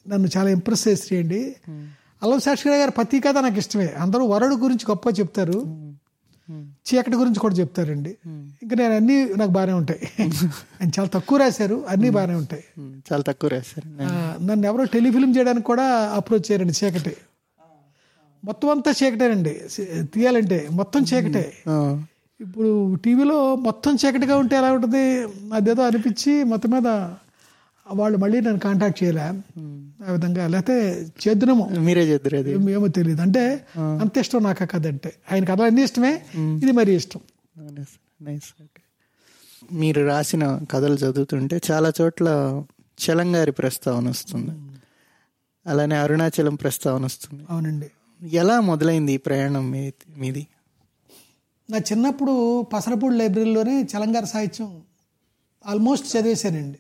[0.07, 1.55] నన్ను చాలా ఇంప్రెస్ చేసేయండి
[2.25, 3.87] అల్లం శాస్త్రి గారి ప్రతి కథ నాకు ఇష్టమే.
[3.99, 5.57] అందరూ వరుడు గురించి గొప్ప చెప్తారు.
[6.87, 8.11] చీకటి గురించి కూడా చెప్తారండి.
[8.63, 10.01] ఇంకా నేను అన్నీ నాకు బాగానే ఉంటాయి.
[10.21, 11.85] ఆయన చాలా తక్కువ రాశారు.
[11.89, 12.63] అన్నీ బాగానే ఉంటాయి.
[12.77, 13.87] ఉమ్, చాలా తక్కువ రాశారు.
[14.43, 15.85] నన్ను ఎవరో టెలిఫిల్మ్ చేయడానికి కూడా
[16.15, 17.13] అప్రోచ్ చేయారండి చీకటి.
[18.43, 19.53] మొత్తం అంతా చీకటేనండి.
[20.13, 21.45] తీయాలంటే మొత్తం చీకటే.
[22.41, 25.03] ఇప్పుడు టీవీలో మొత్తం చీకటిగా ఉంటే ఎలా ఉంటుంది?
[25.53, 26.87] అదేదో అనిపించి మొత్తం మీద
[27.93, 29.21] వాళ్ళు మళ్ళీ నన్ను కాంటాక్ట్ చేయలే.
[29.21, 34.87] ఆ విధంగా లేకపోతే చేద్దునేమో మీరే చెద్దరు అది ఏమో తెలియదు అంటే అంత ఇష్టం నాకు ఆ కథ
[34.87, 35.13] అంటే.
[35.31, 36.25] ఆయన కథ అన్ని ఇష్టమే.
[36.35, 37.19] ఇది మరీ ఇష్టం.
[39.73, 42.63] మీరు రాసిన కథలు చదువుతుంటే చాలా చోట్ల
[43.05, 44.51] చలంగారి ప్రస్తావన వస్తుంది.
[45.67, 47.43] అలానే అరుణాచలం ప్రస్తావన వస్తుంది.
[47.49, 47.91] అవునండి.
[48.37, 49.71] ఎలా మొదలైంది ఈ ప్రయాణం
[50.17, 50.47] మీది?
[51.69, 54.81] నా చిన్నప్పుడు పసరపూడి లైబ్రరీలోనే చలంగార సాహిత్యం
[55.67, 56.79] ఆల్మోస్ట్ చదివేశానండి.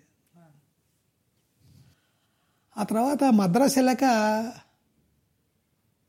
[2.77, 4.05] ఆ తర్వాత మద్రాసు వెళ్ళాక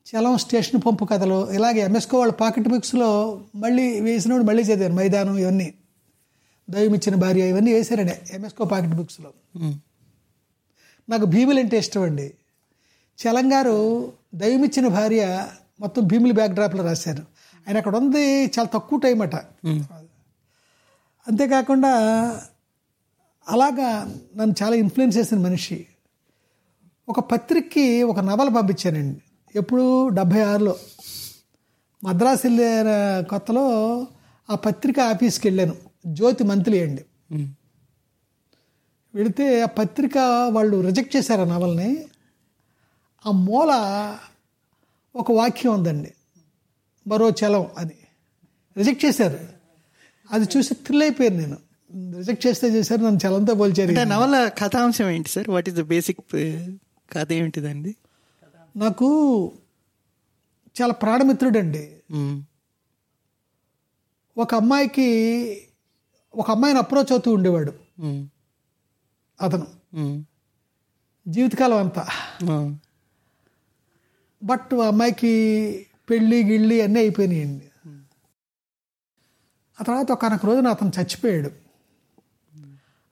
[0.06, 3.08] చలం స్టేషన్ పంపు కథలు ఇలాగే ఎంఎస్కో వాళ్ళ పాకెట్ బుక్స్లో
[3.54, 5.74] మళ్ళీ వేసినప్పుడు మళ్ళీ చదివాను మైదానం ఇవన్నీ.
[6.70, 9.30] దైవమిచ్చిన భార్య ఇవన్నీ వేశారండి ఎంఎస్కో పాకెట్ బుక్స్లో
[11.08, 12.34] నాకు భీములు అంటే ఇష్టం అండి.
[13.18, 13.76] చలంగారు
[14.34, 15.22] దైవమిచ్చిన భార్య
[15.80, 17.24] మొత్తం భీములు బ్యాక్ డ్రాప్లో రాశారు.
[17.66, 19.36] ఆయన అక్కడ ఉంది చాలా తక్కువ టైం అట.
[21.26, 21.92] అంతేకాకుండా
[23.48, 23.88] అలాగా
[24.36, 25.86] నన్ను చాలా ఇన్ఫ్లుయెన్స్ చేసిన మనిషి.
[27.08, 29.20] ఒక పత్రికకి ఒక నవల పంపించానండి.
[29.54, 30.76] ఎప్పుడు డెబ్భై ఆరులో.
[32.04, 34.06] మద్రాసు వెళ్ళిన కొత్తలో
[34.50, 35.74] ఆ పత్రిక ఆఫీస్కి వెళ్ళాను.
[36.06, 37.04] జ్యోతి మంత్లీ అండి.
[39.14, 40.18] వెళితే ఆ పత్రిక
[40.52, 42.04] వాళ్ళు రిజెక్ట్ చేశారు ఆ నవల్ని.
[43.26, 43.70] ఆ మూల
[45.16, 46.14] ఒక వాక్యం ఉందండి.
[47.06, 47.90] మరో చలం అని
[48.76, 49.38] రిజెక్ట్ చేశారు.
[50.30, 51.56] అది చూసి థ్రిల్ అయిపోయాను నేను.
[52.16, 53.92] రిజెక్ట్ చేస్తే చేశారు నన్ను చలంతో పోల్చారు.
[53.92, 55.48] నవల కథాంశం ఏంటి sir?
[55.48, 56.20] What is the basic
[57.12, 57.96] కథ ఏమిటిదండి
[58.76, 59.08] నాకు
[60.82, 62.02] చాలా ప్రాణమిత్రుడు అండి.
[64.38, 65.08] ఒక అమ్మాయికి
[66.34, 67.72] ఒక అమ్మాయిని అప్రోచ్ అవుతూ ఉండేవాడు.
[69.40, 69.66] అతను.
[71.28, 72.06] జీవితకాలం అంతా.
[74.42, 75.32] బట్ ఆ అమ్మాయికి
[76.10, 77.70] పెళ్ళి గిళ్ళి అన్నీ అయిపోయినాయండి
[79.80, 81.50] ఆ తర్వాత ఒకనొక రోజున అతను చచ్చిపోయాడు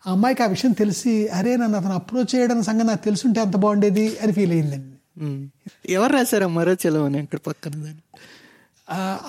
[0.06, 4.18] ఆ అమ్మాయికి ఆ విషయం తెలిసి అరే నన్ను అతను అప్రోచ్ చేయడం సంగతి నాకు తెలుసుంటే ఎంత బాగుండేది
[4.18, 4.90] అని ఫీల్ అయిందండి.
[5.92, 7.94] ఎవరు రాశారా మరో చెలవు అని అక్కడ పక్కన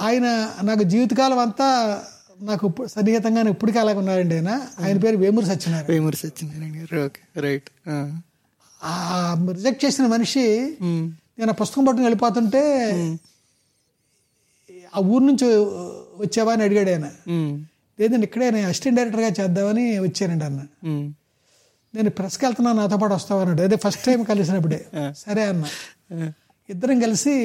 [0.01, 0.27] ఆయన
[0.63, 1.67] నాకు జీవితకాలం అంతా
[2.41, 4.51] నాకు సన్నిహితంగా ఇప్పటికీ అలాగే ఉన్నారండి ఆయన.
[4.79, 5.91] ఆయన పేరు Vemuru Satyanarayana.
[5.91, 7.69] Vemuri Satyanarayana okay right.
[9.51, 10.75] Reject చేసిన మనిషి.
[11.39, 12.63] నేను ఆ పుస్తకం పట్టుకుని వెళ్ళిపోతుంటే
[14.95, 15.47] ఆ ఊరు నుంచి
[16.23, 17.07] వచ్చావా అని అడిగాడు ఆయన.
[17.99, 20.62] లేదండి ఇక్కడే నేను అసిస్టెంట్ డైరెక్టర్గా చేద్దామని వచ్చానండి అన్న.
[21.95, 24.79] నేను ప్రెస్కి వెళ్తున్నా నాతో పాటు వస్తావు అన్నాడు అదే ఫస్ట్ టైం కలిసినప్పుడే.
[25.17, 25.65] సరే అన్న.
[26.69, 27.36] ఇద్దరం కలిసి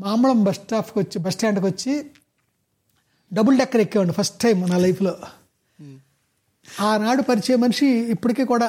[0.00, 2.10] మామూలం బస్ స్టాప్కి వచ్చి బస్ స్టాండ్కి వచ్చి
[3.32, 5.14] డబుల్ డెక్కర్ ఎక్కేవాడి ఫస్ట్ టైం నా లైఫ్లో.
[6.80, 8.68] ఆనాడు పరిచయ మనిషి ఇప్పటికీ కూడా.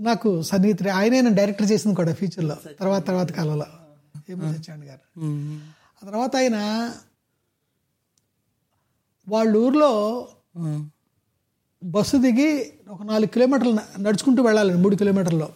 [0.00, 0.88] నాకు సన్నిహితుడు.
[0.88, 3.66] ఆయనే నేను డైరెక్టర్ చేసింది కూడా ఫ్యూచర్లో తర్వాత తర్వాత కాలంలో.
[4.30, 5.04] ఏమో సత్యానంద్ గారు.
[6.02, 6.56] ఆ తర్వాత ఆయన
[9.28, 10.28] వాళ్ళ ఊర్లో.
[11.84, 15.48] బస్సు దిగి ఒక నాలుగు కిలోమీటర్లు నడుచుకుంటూ వెళ్ళాలి మూడు కిలోమీటర్లో.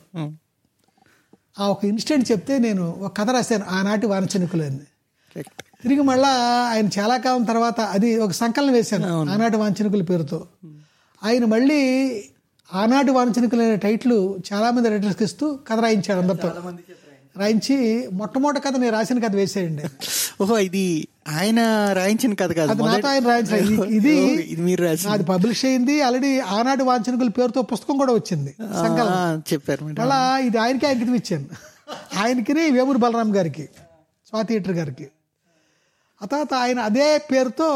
[1.59, 1.67] ఆ.
[1.67, 6.29] ఒక ఇన్సిడెంట్ చెప్తే నేను ఒక కథ రాశాను ఆనాటి కరెక్ట్ తిరిగి మళ్ళా
[6.69, 10.47] ఆయన చాలా కాలం తర్వాత అది ఒక సంకలనం వేశాను ఆనాటి వాంఛనికుల పేరుతో.
[11.25, 11.81] ఆయన మళ్ళీ
[12.75, 16.49] ఆనాటి వాంఛనికులు అనే టైటిల్ చాలా మంది రైటర్స్కి ఇస్తూ కథ రాయించాడు అందరితో.
[17.39, 19.83] రాయించి మొట్టమొదటి కథ నేను రాసిన కథ వేసేయండి.
[20.43, 22.71] ఓహో ఇది ఆయన రాయించిన కథ కాదు.
[22.71, 23.83] అది ఆయన రాయించిన ఇది-
[24.41, 26.03] ఇది మీరు నాది పబ్లిష్ అయింది.
[26.03, 28.55] ఆల్రెడీ ఆనాటి వాంఛనికుల పేరుతో పుస్తకం కూడా వచ్చింది.
[29.55, 31.45] చెప్పారు మళ్ళా ఇది ఆయనకి అంకితం ఇచ్చాను?
[32.19, 33.63] ఆయనకి వేమూరి బలరాం గారికి
[34.29, 35.09] స్వాతి థియేటర్ గారికి.
[36.23, 37.69] ఆ తర్వాత ఆయన అదే పేరుతో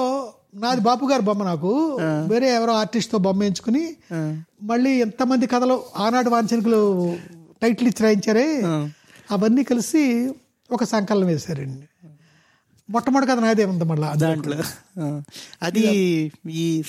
[0.54, 1.98] నాది బాపు గారి బొమ్మ నాకు.
[2.28, 3.96] వేరే ఎవరో ఆర్టిస్ట్తో బొమ్మ ఎంచుకుని
[4.62, 7.16] మళ్ళీ ఎంతమంది కథలు ఆనాడు వాంఛనికులు
[7.62, 8.62] టైటిల్ ఇచ్చి రాయించారే?
[9.32, 10.02] అవన్నీ కలిసి
[10.70, 11.86] ఒక సంకలనం వేశారండి
[12.90, 14.56] మొట్టమొదటి కథ నాదే ఉంది మళ్ళీ దాంట్లో.
[15.62, 15.82] అది
[16.50, 16.82] ఈ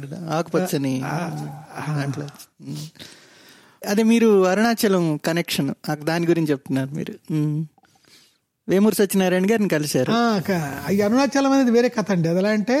[0.00, 0.92] కదా ఆకుపచ్చని
[1.88, 2.26] దాంట్లో.
[3.86, 7.14] అదే మీరు అరుణాచలం కనెక్షన్ దాని గురించి చెప్తున్నారు మీరు.
[8.68, 10.12] వేమూరు సత్యనారాయణ గారిని కలిశారు
[11.02, 12.78] అరుణాచలం అనేది వేరే కథ అండి అది ఎలా అంటే.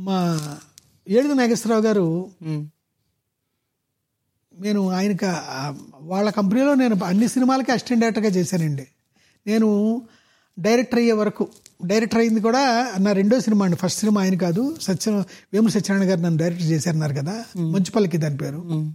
[0.00, 0.18] మా
[1.08, 2.06] ఏడుగు నాగేశ్వరరావు గారు.
[4.58, 5.26] నేను ఆయనకి
[6.00, 8.86] వాళ్ళ కంపెనీలో నేను అన్ని సినిమాలకి అసిస్టెంట్ డైరెక్టర్గా చేశానండి
[9.46, 10.02] నేను
[10.58, 11.48] డైరెక్టర్ అయ్యే వరకు
[11.84, 15.12] డైరెక్టర్ అయింది కూడా నా రెండో సినిమా అండి ఫస్ట్ సినిమా ఆయన కాదు సత్య
[15.52, 18.92] వేము సత్యనారాయణ గారు నన్ను డైరెక్టర్ చేశారన్నారు కదా మంచుపల్లికి దాని పేరు.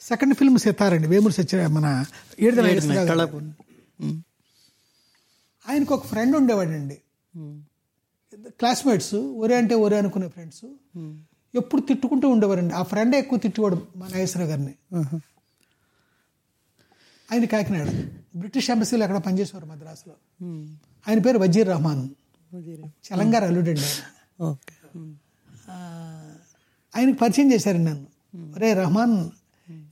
[0.00, 2.04] సెకండ్ ఫిల్మ్ సితారండి వేమూరు సత్య మన.
[5.68, 6.98] ఆయనకు ఒక ఫ్రెండ్ ఉండేవాడండి.
[8.48, 10.64] క్లాస్మేట్స్ ఒరే అంటే ఒరే అనుకునే ఫ్రెండ్స్.
[11.54, 12.74] ఎప్పుడు తిట్టుకుంటూ ఉండేవారండి.
[12.74, 14.74] ఆ ఫ్రెండే ఎక్కువ తిట్టేవాడు మా నాగేశ్వరరావు గారిని.
[17.32, 17.88] ఆయన కాకినాడ.
[18.36, 20.14] బ్రిటిష్ ఎంబసీలో ఎక్కడ పనిచేసేవారు మద్రాసులో.
[21.08, 22.08] ఆయన పేరు వజీర్ రహమాన్.
[22.84, 23.80] చలంగారు అల్లుడండి
[26.96, 28.06] ఆయనకి పరిచయం చేశారండి నన్ను.
[28.58, 29.30] రే రహమాన్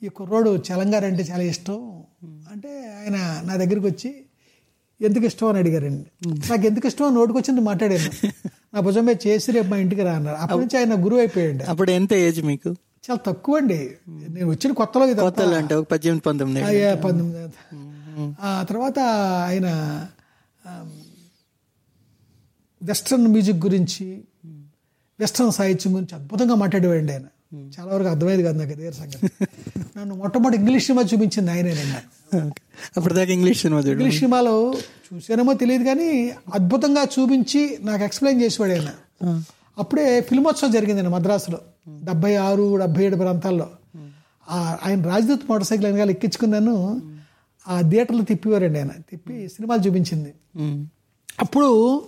[0.03, 2.03] ఈ కుర్రోడు చలంగారు అంటే చాలా ఇష్టం.
[2.25, 4.25] అంటే ఆయన నా దగ్గరికి వచ్చి
[5.01, 5.46] ఎందుకు ఇష్టం?
[5.46, 6.29] అని అడిగారండి.
[6.29, 7.07] నాకు ఎందుకు ఇష్టం?
[7.07, 8.29] అని నోటికి వచ్చింది మాట్లాడాను.
[8.72, 10.38] నా భుజం మీద చేసి రేపు మా ఇంటికి రా అన్నారు.
[10.38, 11.62] అప్పటి నుంచి ఆయన గురువు అయిపోయాడు.
[11.64, 12.70] అప్పుడు ఎంత ఏజ్ మీకు?
[13.04, 13.78] చాలా తక్కువ అండి
[14.28, 16.62] నేను వచ్చిన కొత్తలో ఇది కొత్తలు అంటే ఒక పద్దెనిమిది పంతొమ్మిది
[17.04, 17.40] పంతొమ్మిది
[18.42, 18.98] ఆ తర్వాత
[19.46, 19.68] ఆయన
[22.83, 24.06] వెస్ట్రన్ మ్యూజిక్ గురించి
[25.18, 27.26] వెస్ట్రన్ సాహిత్యం గురించి అద్భుతంగా మాట్లాడేవాడండి ఆయన.
[27.74, 29.28] చాలా వరకు అర్థమయ్యేది కాదు నాకు అదే సంగతి.
[29.96, 32.19] నన్ను మొట్టమొదటి ఇంగ్లీష్ సినిమా చూపించింది ఆయనేనండి నాకు ఓకే.
[32.96, 34.74] అప్పటిదాకా ఇంగ్లీష్ సినిమా ఇంగ్లీష్ సినిమాలో
[35.14, 38.88] చూసానేమో తెలియదు కానీ అద్భుతంగా చూపించి నాకు ఎక్స్ప్లెయిన్ చేసేవాడు ఆయన.
[39.78, 41.58] అప్పుడే ఫిల్మోత్సవం జరిగిందండి మద్రాసులో.
[41.88, 43.70] డెబ్బై ఆరు డెబ్బై ఏడు ప్రాంతాల్లో.
[44.86, 47.02] ఆయన రాజదూత్ మోటార్ సైకిల్ వెనకాల ఎక్కించుకున్నాను.
[47.68, 48.88] ఆ థియేటర్లో తిప్పివారండి ఆయన.
[49.10, 50.34] తిప్పి సినిమాలు చూపించింది.
[51.40, 52.02] అప్పుడు.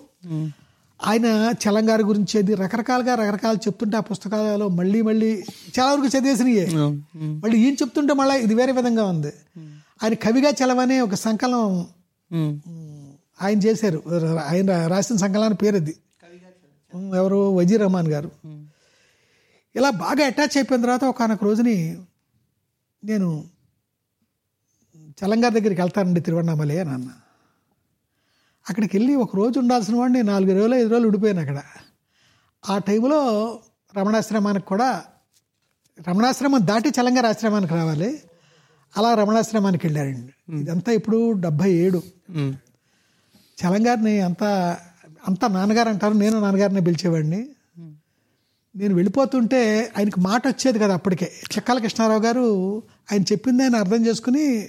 [1.06, 5.42] ఆయన చలంగారి గురించి అది రకరకాలుగా రకరకాలు చెప్తుంటే ఆ పుస్తకాలలో మళ్ళీ మళ్ళీ
[5.80, 6.10] చాలా వరకు.
[6.84, 7.42] ఉమ్.
[7.42, 9.32] మళ్ళీ ఈయన చెప్తుంటే మళ్ళీ ఇది వేరే విధంగా ఉంది.
[10.02, 11.72] ఆయన కవిగా చలవనే ఒక సంకలనం
[12.30, 12.54] ఉమ్,
[13.40, 13.98] ఆయన చేశారు.
[14.48, 15.94] ఆయన రాసిన సంకలనం పేరు అది
[17.14, 17.36] ఎవరు?
[17.56, 18.30] వజీ రహమాన్ గారు.
[19.74, 21.76] ఇలా బాగా అటాచ్ అయిపోయిన తర్వాత ఒకనొక రోజుని
[23.02, 23.28] నేను
[25.18, 27.10] చలంగారి దగ్గరికి వెళ్తానండి తిరువண்ணామలై అని అన్న.
[28.66, 31.60] అక్కడికి వెళ్ళి ఒక రోజు ఉండాల్సిన వాడిని నాలుగు రోజులు ఐదు రోజులు ఉండిపోయాను అక్కడ.
[32.62, 33.20] ఆ టైంలో
[33.94, 34.88] రమణాశ్రమానికి కూడా
[35.98, 38.10] రమణాశ్రమం దాటి చలంగారి ఆశ్రమానికి రావాలి.
[38.96, 40.54] అలా రమణాశ్రమానికి వెళ్ళారండి.
[40.60, 42.02] ఇదంతా ఇప్పుడు డెబ్భై ఏడు.
[43.62, 44.78] చలంగారిని అంతా
[45.28, 47.48] అంతా నాన్నగారు అంటారు నేను నాన్నగారిని పిలిచేవాడిని.
[48.76, 51.32] నేను వెళ్ళిపోతుంటే ఆయనకి మాట వచ్చేది కదా అప్పటికే.
[51.56, 52.78] చెక్కాల కృష్ణారావు గారు
[53.12, 54.68] ఆయన చెప్పింది ఆయన అర్థం చేసుకుని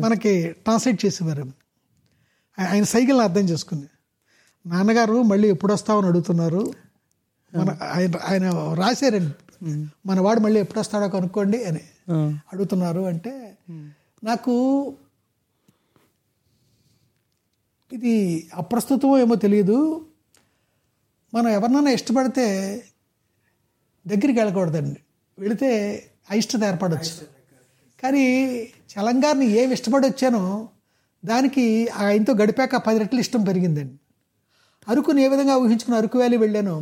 [0.00, 1.42] మనకి ట్రాన్స్లేట్ చేసేవారు.
[2.58, 3.82] ఆయ- ఆయన సైకిల్ని అర్థం చేసుకుని.
[4.66, 6.72] నాన్నగారు మళ్ళీ ఎప్పుడు వస్తామని అడుగుతున్నారు
[7.56, 9.34] మన ఆయన ఆయన రాశారండి.
[10.06, 11.80] మన వాడు మళ్ళీ ఎప్పుడు వస్తాడో కనుక్కోండి అని
[12.52, 13.53] అడుగుతున్నారు అంటే
[14.22, 14.54] నాకు
[17.90, 18.14] ఇది
[18.60, 19.78] అప్రస్తుతమో ఏమో తెలియదు
[21.32, 22.46] మనం ఎవరినైనా ఇష్టపడితే
[24.06, 25.00] దగ్గరికి వెళ్ళకూడదండి.
[25.38, 25.70] వెళితే
[26.32, 27.24] అయిష్టత ఏర్పడవచ్చు
[28.02, 28.24] కానీ
[28.92, 30.42] చలంగారిని ఏమి ఇష్టపడి వచ్చానో
[31.22, 31.64] దానికి
[32.04, 33.96] ఆయనతో గడిపాక పది రెట్లు ఇష్టం పెరిగిందండి.
[34.86, 36.74] అరుకుని ఏ విధంగా ఊహించుకుని అరకు వ్యాలీ వెళ్ళాను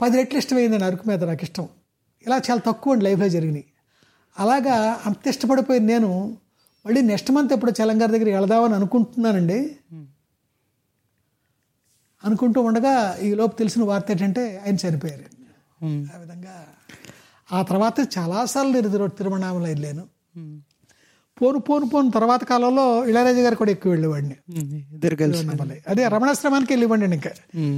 [0.00, 1.66] పది రెట్లు ఇష్టమైందండి అరకు మీద నాకు ఇష్టం.
[2.26, 3.66] ఇలా చాలా తక్కువ అండి లైఫ్లో జరిగినాయి
[4.38, 6.38] అలాగా అంత ఇష్టపడిపోయింది నేను
[6.86, 9.76] మళ్ళీ నెక్స్ట్ మంత్ ఎప్పుడు చలంగారి దగ్గరికి వెళదామని అనుకుంటున్నానండి.
[12.24, 15.24] అనుకుంటూ ఉండగా ఈ లోపు తెలిసిన వార్త ఏంటంటే ఆయన చనిపోయారు.
[16.16, 16.66] ఆ విధంగా
[17.52, 20.06] ఆ తర్వాత చాలాసార్లు నేను తిరు- తిరువణామల వెళ్ళాను.
[21.40, 22.10] పోను పోను పోను.
[22.10, 24.36] తర్వాత కాలంలో ఇళయరాజా గారు కూడా ఎక్కువ వెళ్ళేవాడిని.
[24.94, 25.44] ఇద్దరు కలిసి.
[25.88, 27.32] అదే రమణాశ్రమానికి వెళ్ళివ్వండి ఇంకా.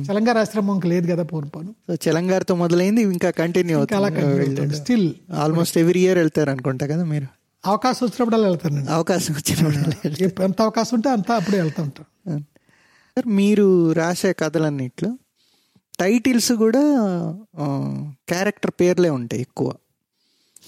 [0.07, 1.71] చలంగారు ఆశ్రమం ఇంకా లేదు కదా పోను పోను.
[1.87, 5.09] సో చలంగారితో మొదలైంది ఇంకా కంటిన్యూ అవుతుంది స్టిల్
[5.45, 7.29] ఆల్మోస్ట్ ఎవ్రీ ఇయర్ వెళ్తారు అనుకుంటా కదా మీరు?
[7.65, 12.07] అవకాశం వచ్చినప్పుడల్లా వెళ్తానండి అవకాశం వచ్చినప్పుడు ఎంత అవకాశం ఉంటే అంత అప్పుడే వెళ్తూ ఉంటాం
[13.17, 15.11] సార్ మీరు రాసే కథలన్నిట్లో
[15.99, 16.83] టైటిల్స్ కూడా
[18.29, 19.69] క్యారెక్టర్ పేర్లే ఉంటాయి ఎక్కువ.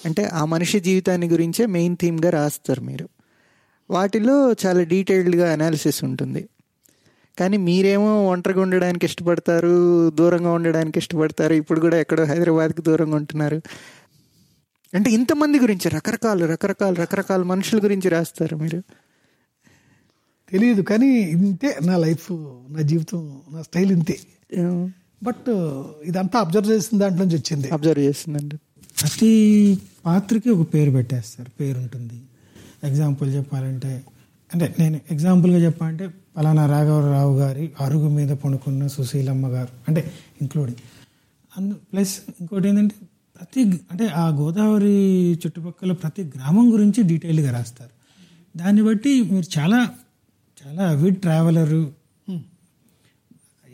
[0.07, 3.09] అంటే ఆ మనిషి జీవితాన్ని గురించే మెయిన్ థీమ్గా రాస్తారు మీరు.
[3.91, 6.49] వాటిలో చాలా డీటెయిల్డ్గా అనాలిసిస్ ఉంటుంది.
[7.39, 13.63] కానీ మీరేమో ఒంటరిగా ఉండడానికి ఇష్టపడతారు దూరంగా ఉండడానికి ఇష్టపడతారు ఇప్పుడు కూడా ఎక్కడో హైదరాబాద్కి దూరంగా ఉంటున్నారు.
[14.95, 18.83] అంటే ఇంతమంది గురించి రకరకాల రకరకాల రకరకాల మనుషుల గురించి రాస్తారు మీరు.
[20.51, 22.33] తెలియదు కానీ ఇంతే నా లైఫ్
[22.71, 24.19] నా జీవితం నా స్టైల్ ఇంతే.
[25.23, 25.49] బట్
[26.05, 27.69] ఇదంతా అబ్జర్వ్ చేసిన దాంట్లో నుంచి వచ్చింది.
[27.69, 28.57] అబ్జర్వ్ చేస్తుందండి
[29.01, 29.31] ప్రతి
[30.07, 32.21] పాత్రకి ఒక పేరు పెట్టేస్తారు పేరు ఉంటుంది
[32.85, 34.03] ఎగ్జాంపుల్ చెప్పాలంటే
[34.55, 40.79] అంటే నేను ఎగ్జాంపుల్గా చెప్పాలంటే పలానా రాఘవరావు గారి అరుగు మీద పడుకున్న సుశీలమ్మ గారు అంటే ఇంక్లూడింగ్
[41.59, 42.95] అందు ప్లస్ ఇంకోటి ఏంటంటే
[43.37, 47.91] ప్రతి అంటే ఆ గోదావరి చుట్టుపక్కల ప్రతి గ్రామం గురించి డీటెయిల్గా రాస్తారు.
[48.59, 49.91] దాన్ని బట్టి మీరు చాలా
[50.59, 51.93] చాలా అవిడ్ ట్రావెలరు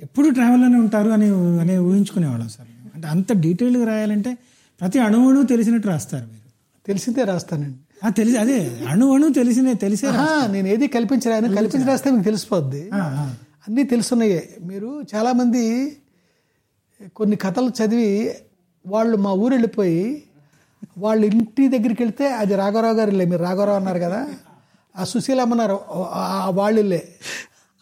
[0.03, 1.29] ఎప్పుడు ట్రావెల్లోనే ఉంటారు అని
[1.61, 2.69] అని ఊహించుకునేవాళ్ళం సార్.
[2.95, 4.39] అంటే అంత డీటెయిల్గా రాయాలంటే
[4.81, 6.41] ప్రతి అణువును తెలిసినట్టు రాస్తారు మీరు.
[6.87, 7.79] తెలిసిందే రాస్తానండి.
[8.17, 8.57] తెలిసి అదే
[8.89, 10.07] అణు అణు తెలిసినే తెలిసే
[10.47, 12.83] నేను ఏది కల్పించరాను కల్పించి రాస్తే మీకు తెలిసిపోద్ది.
[13.67, 14.41] అన్నీ తెలుసున్నాయే.
[14.63, 15.63] మీరు చాలామంది
[17.17, 18.11] కొన్ని కథలు చదివి
[18.85, 20.03] వాళ్ళు మా ఊరు వెళ్ళిపోయి
[20.99, 23.25] వాళ్ళ ఇంటి దగ్గరికి వెళ్తే అది రాఘవరావు గారు ఇల్లే.
[23.25, 24.21] మీరు రాఘవరావు అన్నారు కదా?
[24.95, 25.77] ఆ సుశీలమ్మ అన్నారు
[26.15, 27.01] ఆ వాళ్ళ ఇల్లే.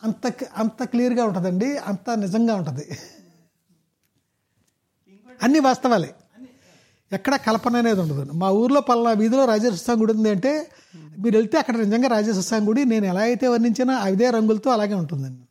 [0.02, 0.24] అంత
[0.56, 2.86] అంత క్లియర్గా ఉంటుందండి అంత నిజంగా ఉంటుంది.
[5.40, 6.10] అన్ని వాస్తవాలే.
[7.12, 8.32] ఎక్కడ కల్పన అనేది ఉండదు.
[8.42, 10.52] మా ఊర్లో పలానా వీధిలో రాజేశ్వర గుడి ఉంది అంటే
[11.22, 15.42] మీరు వెళ్తే అక్కడ నిజంగా రాజేశ్వర గుడి నేను ఎలా అయితే వర్ణించినా అదే రంగులతో అలాగే ఉంటుందండి.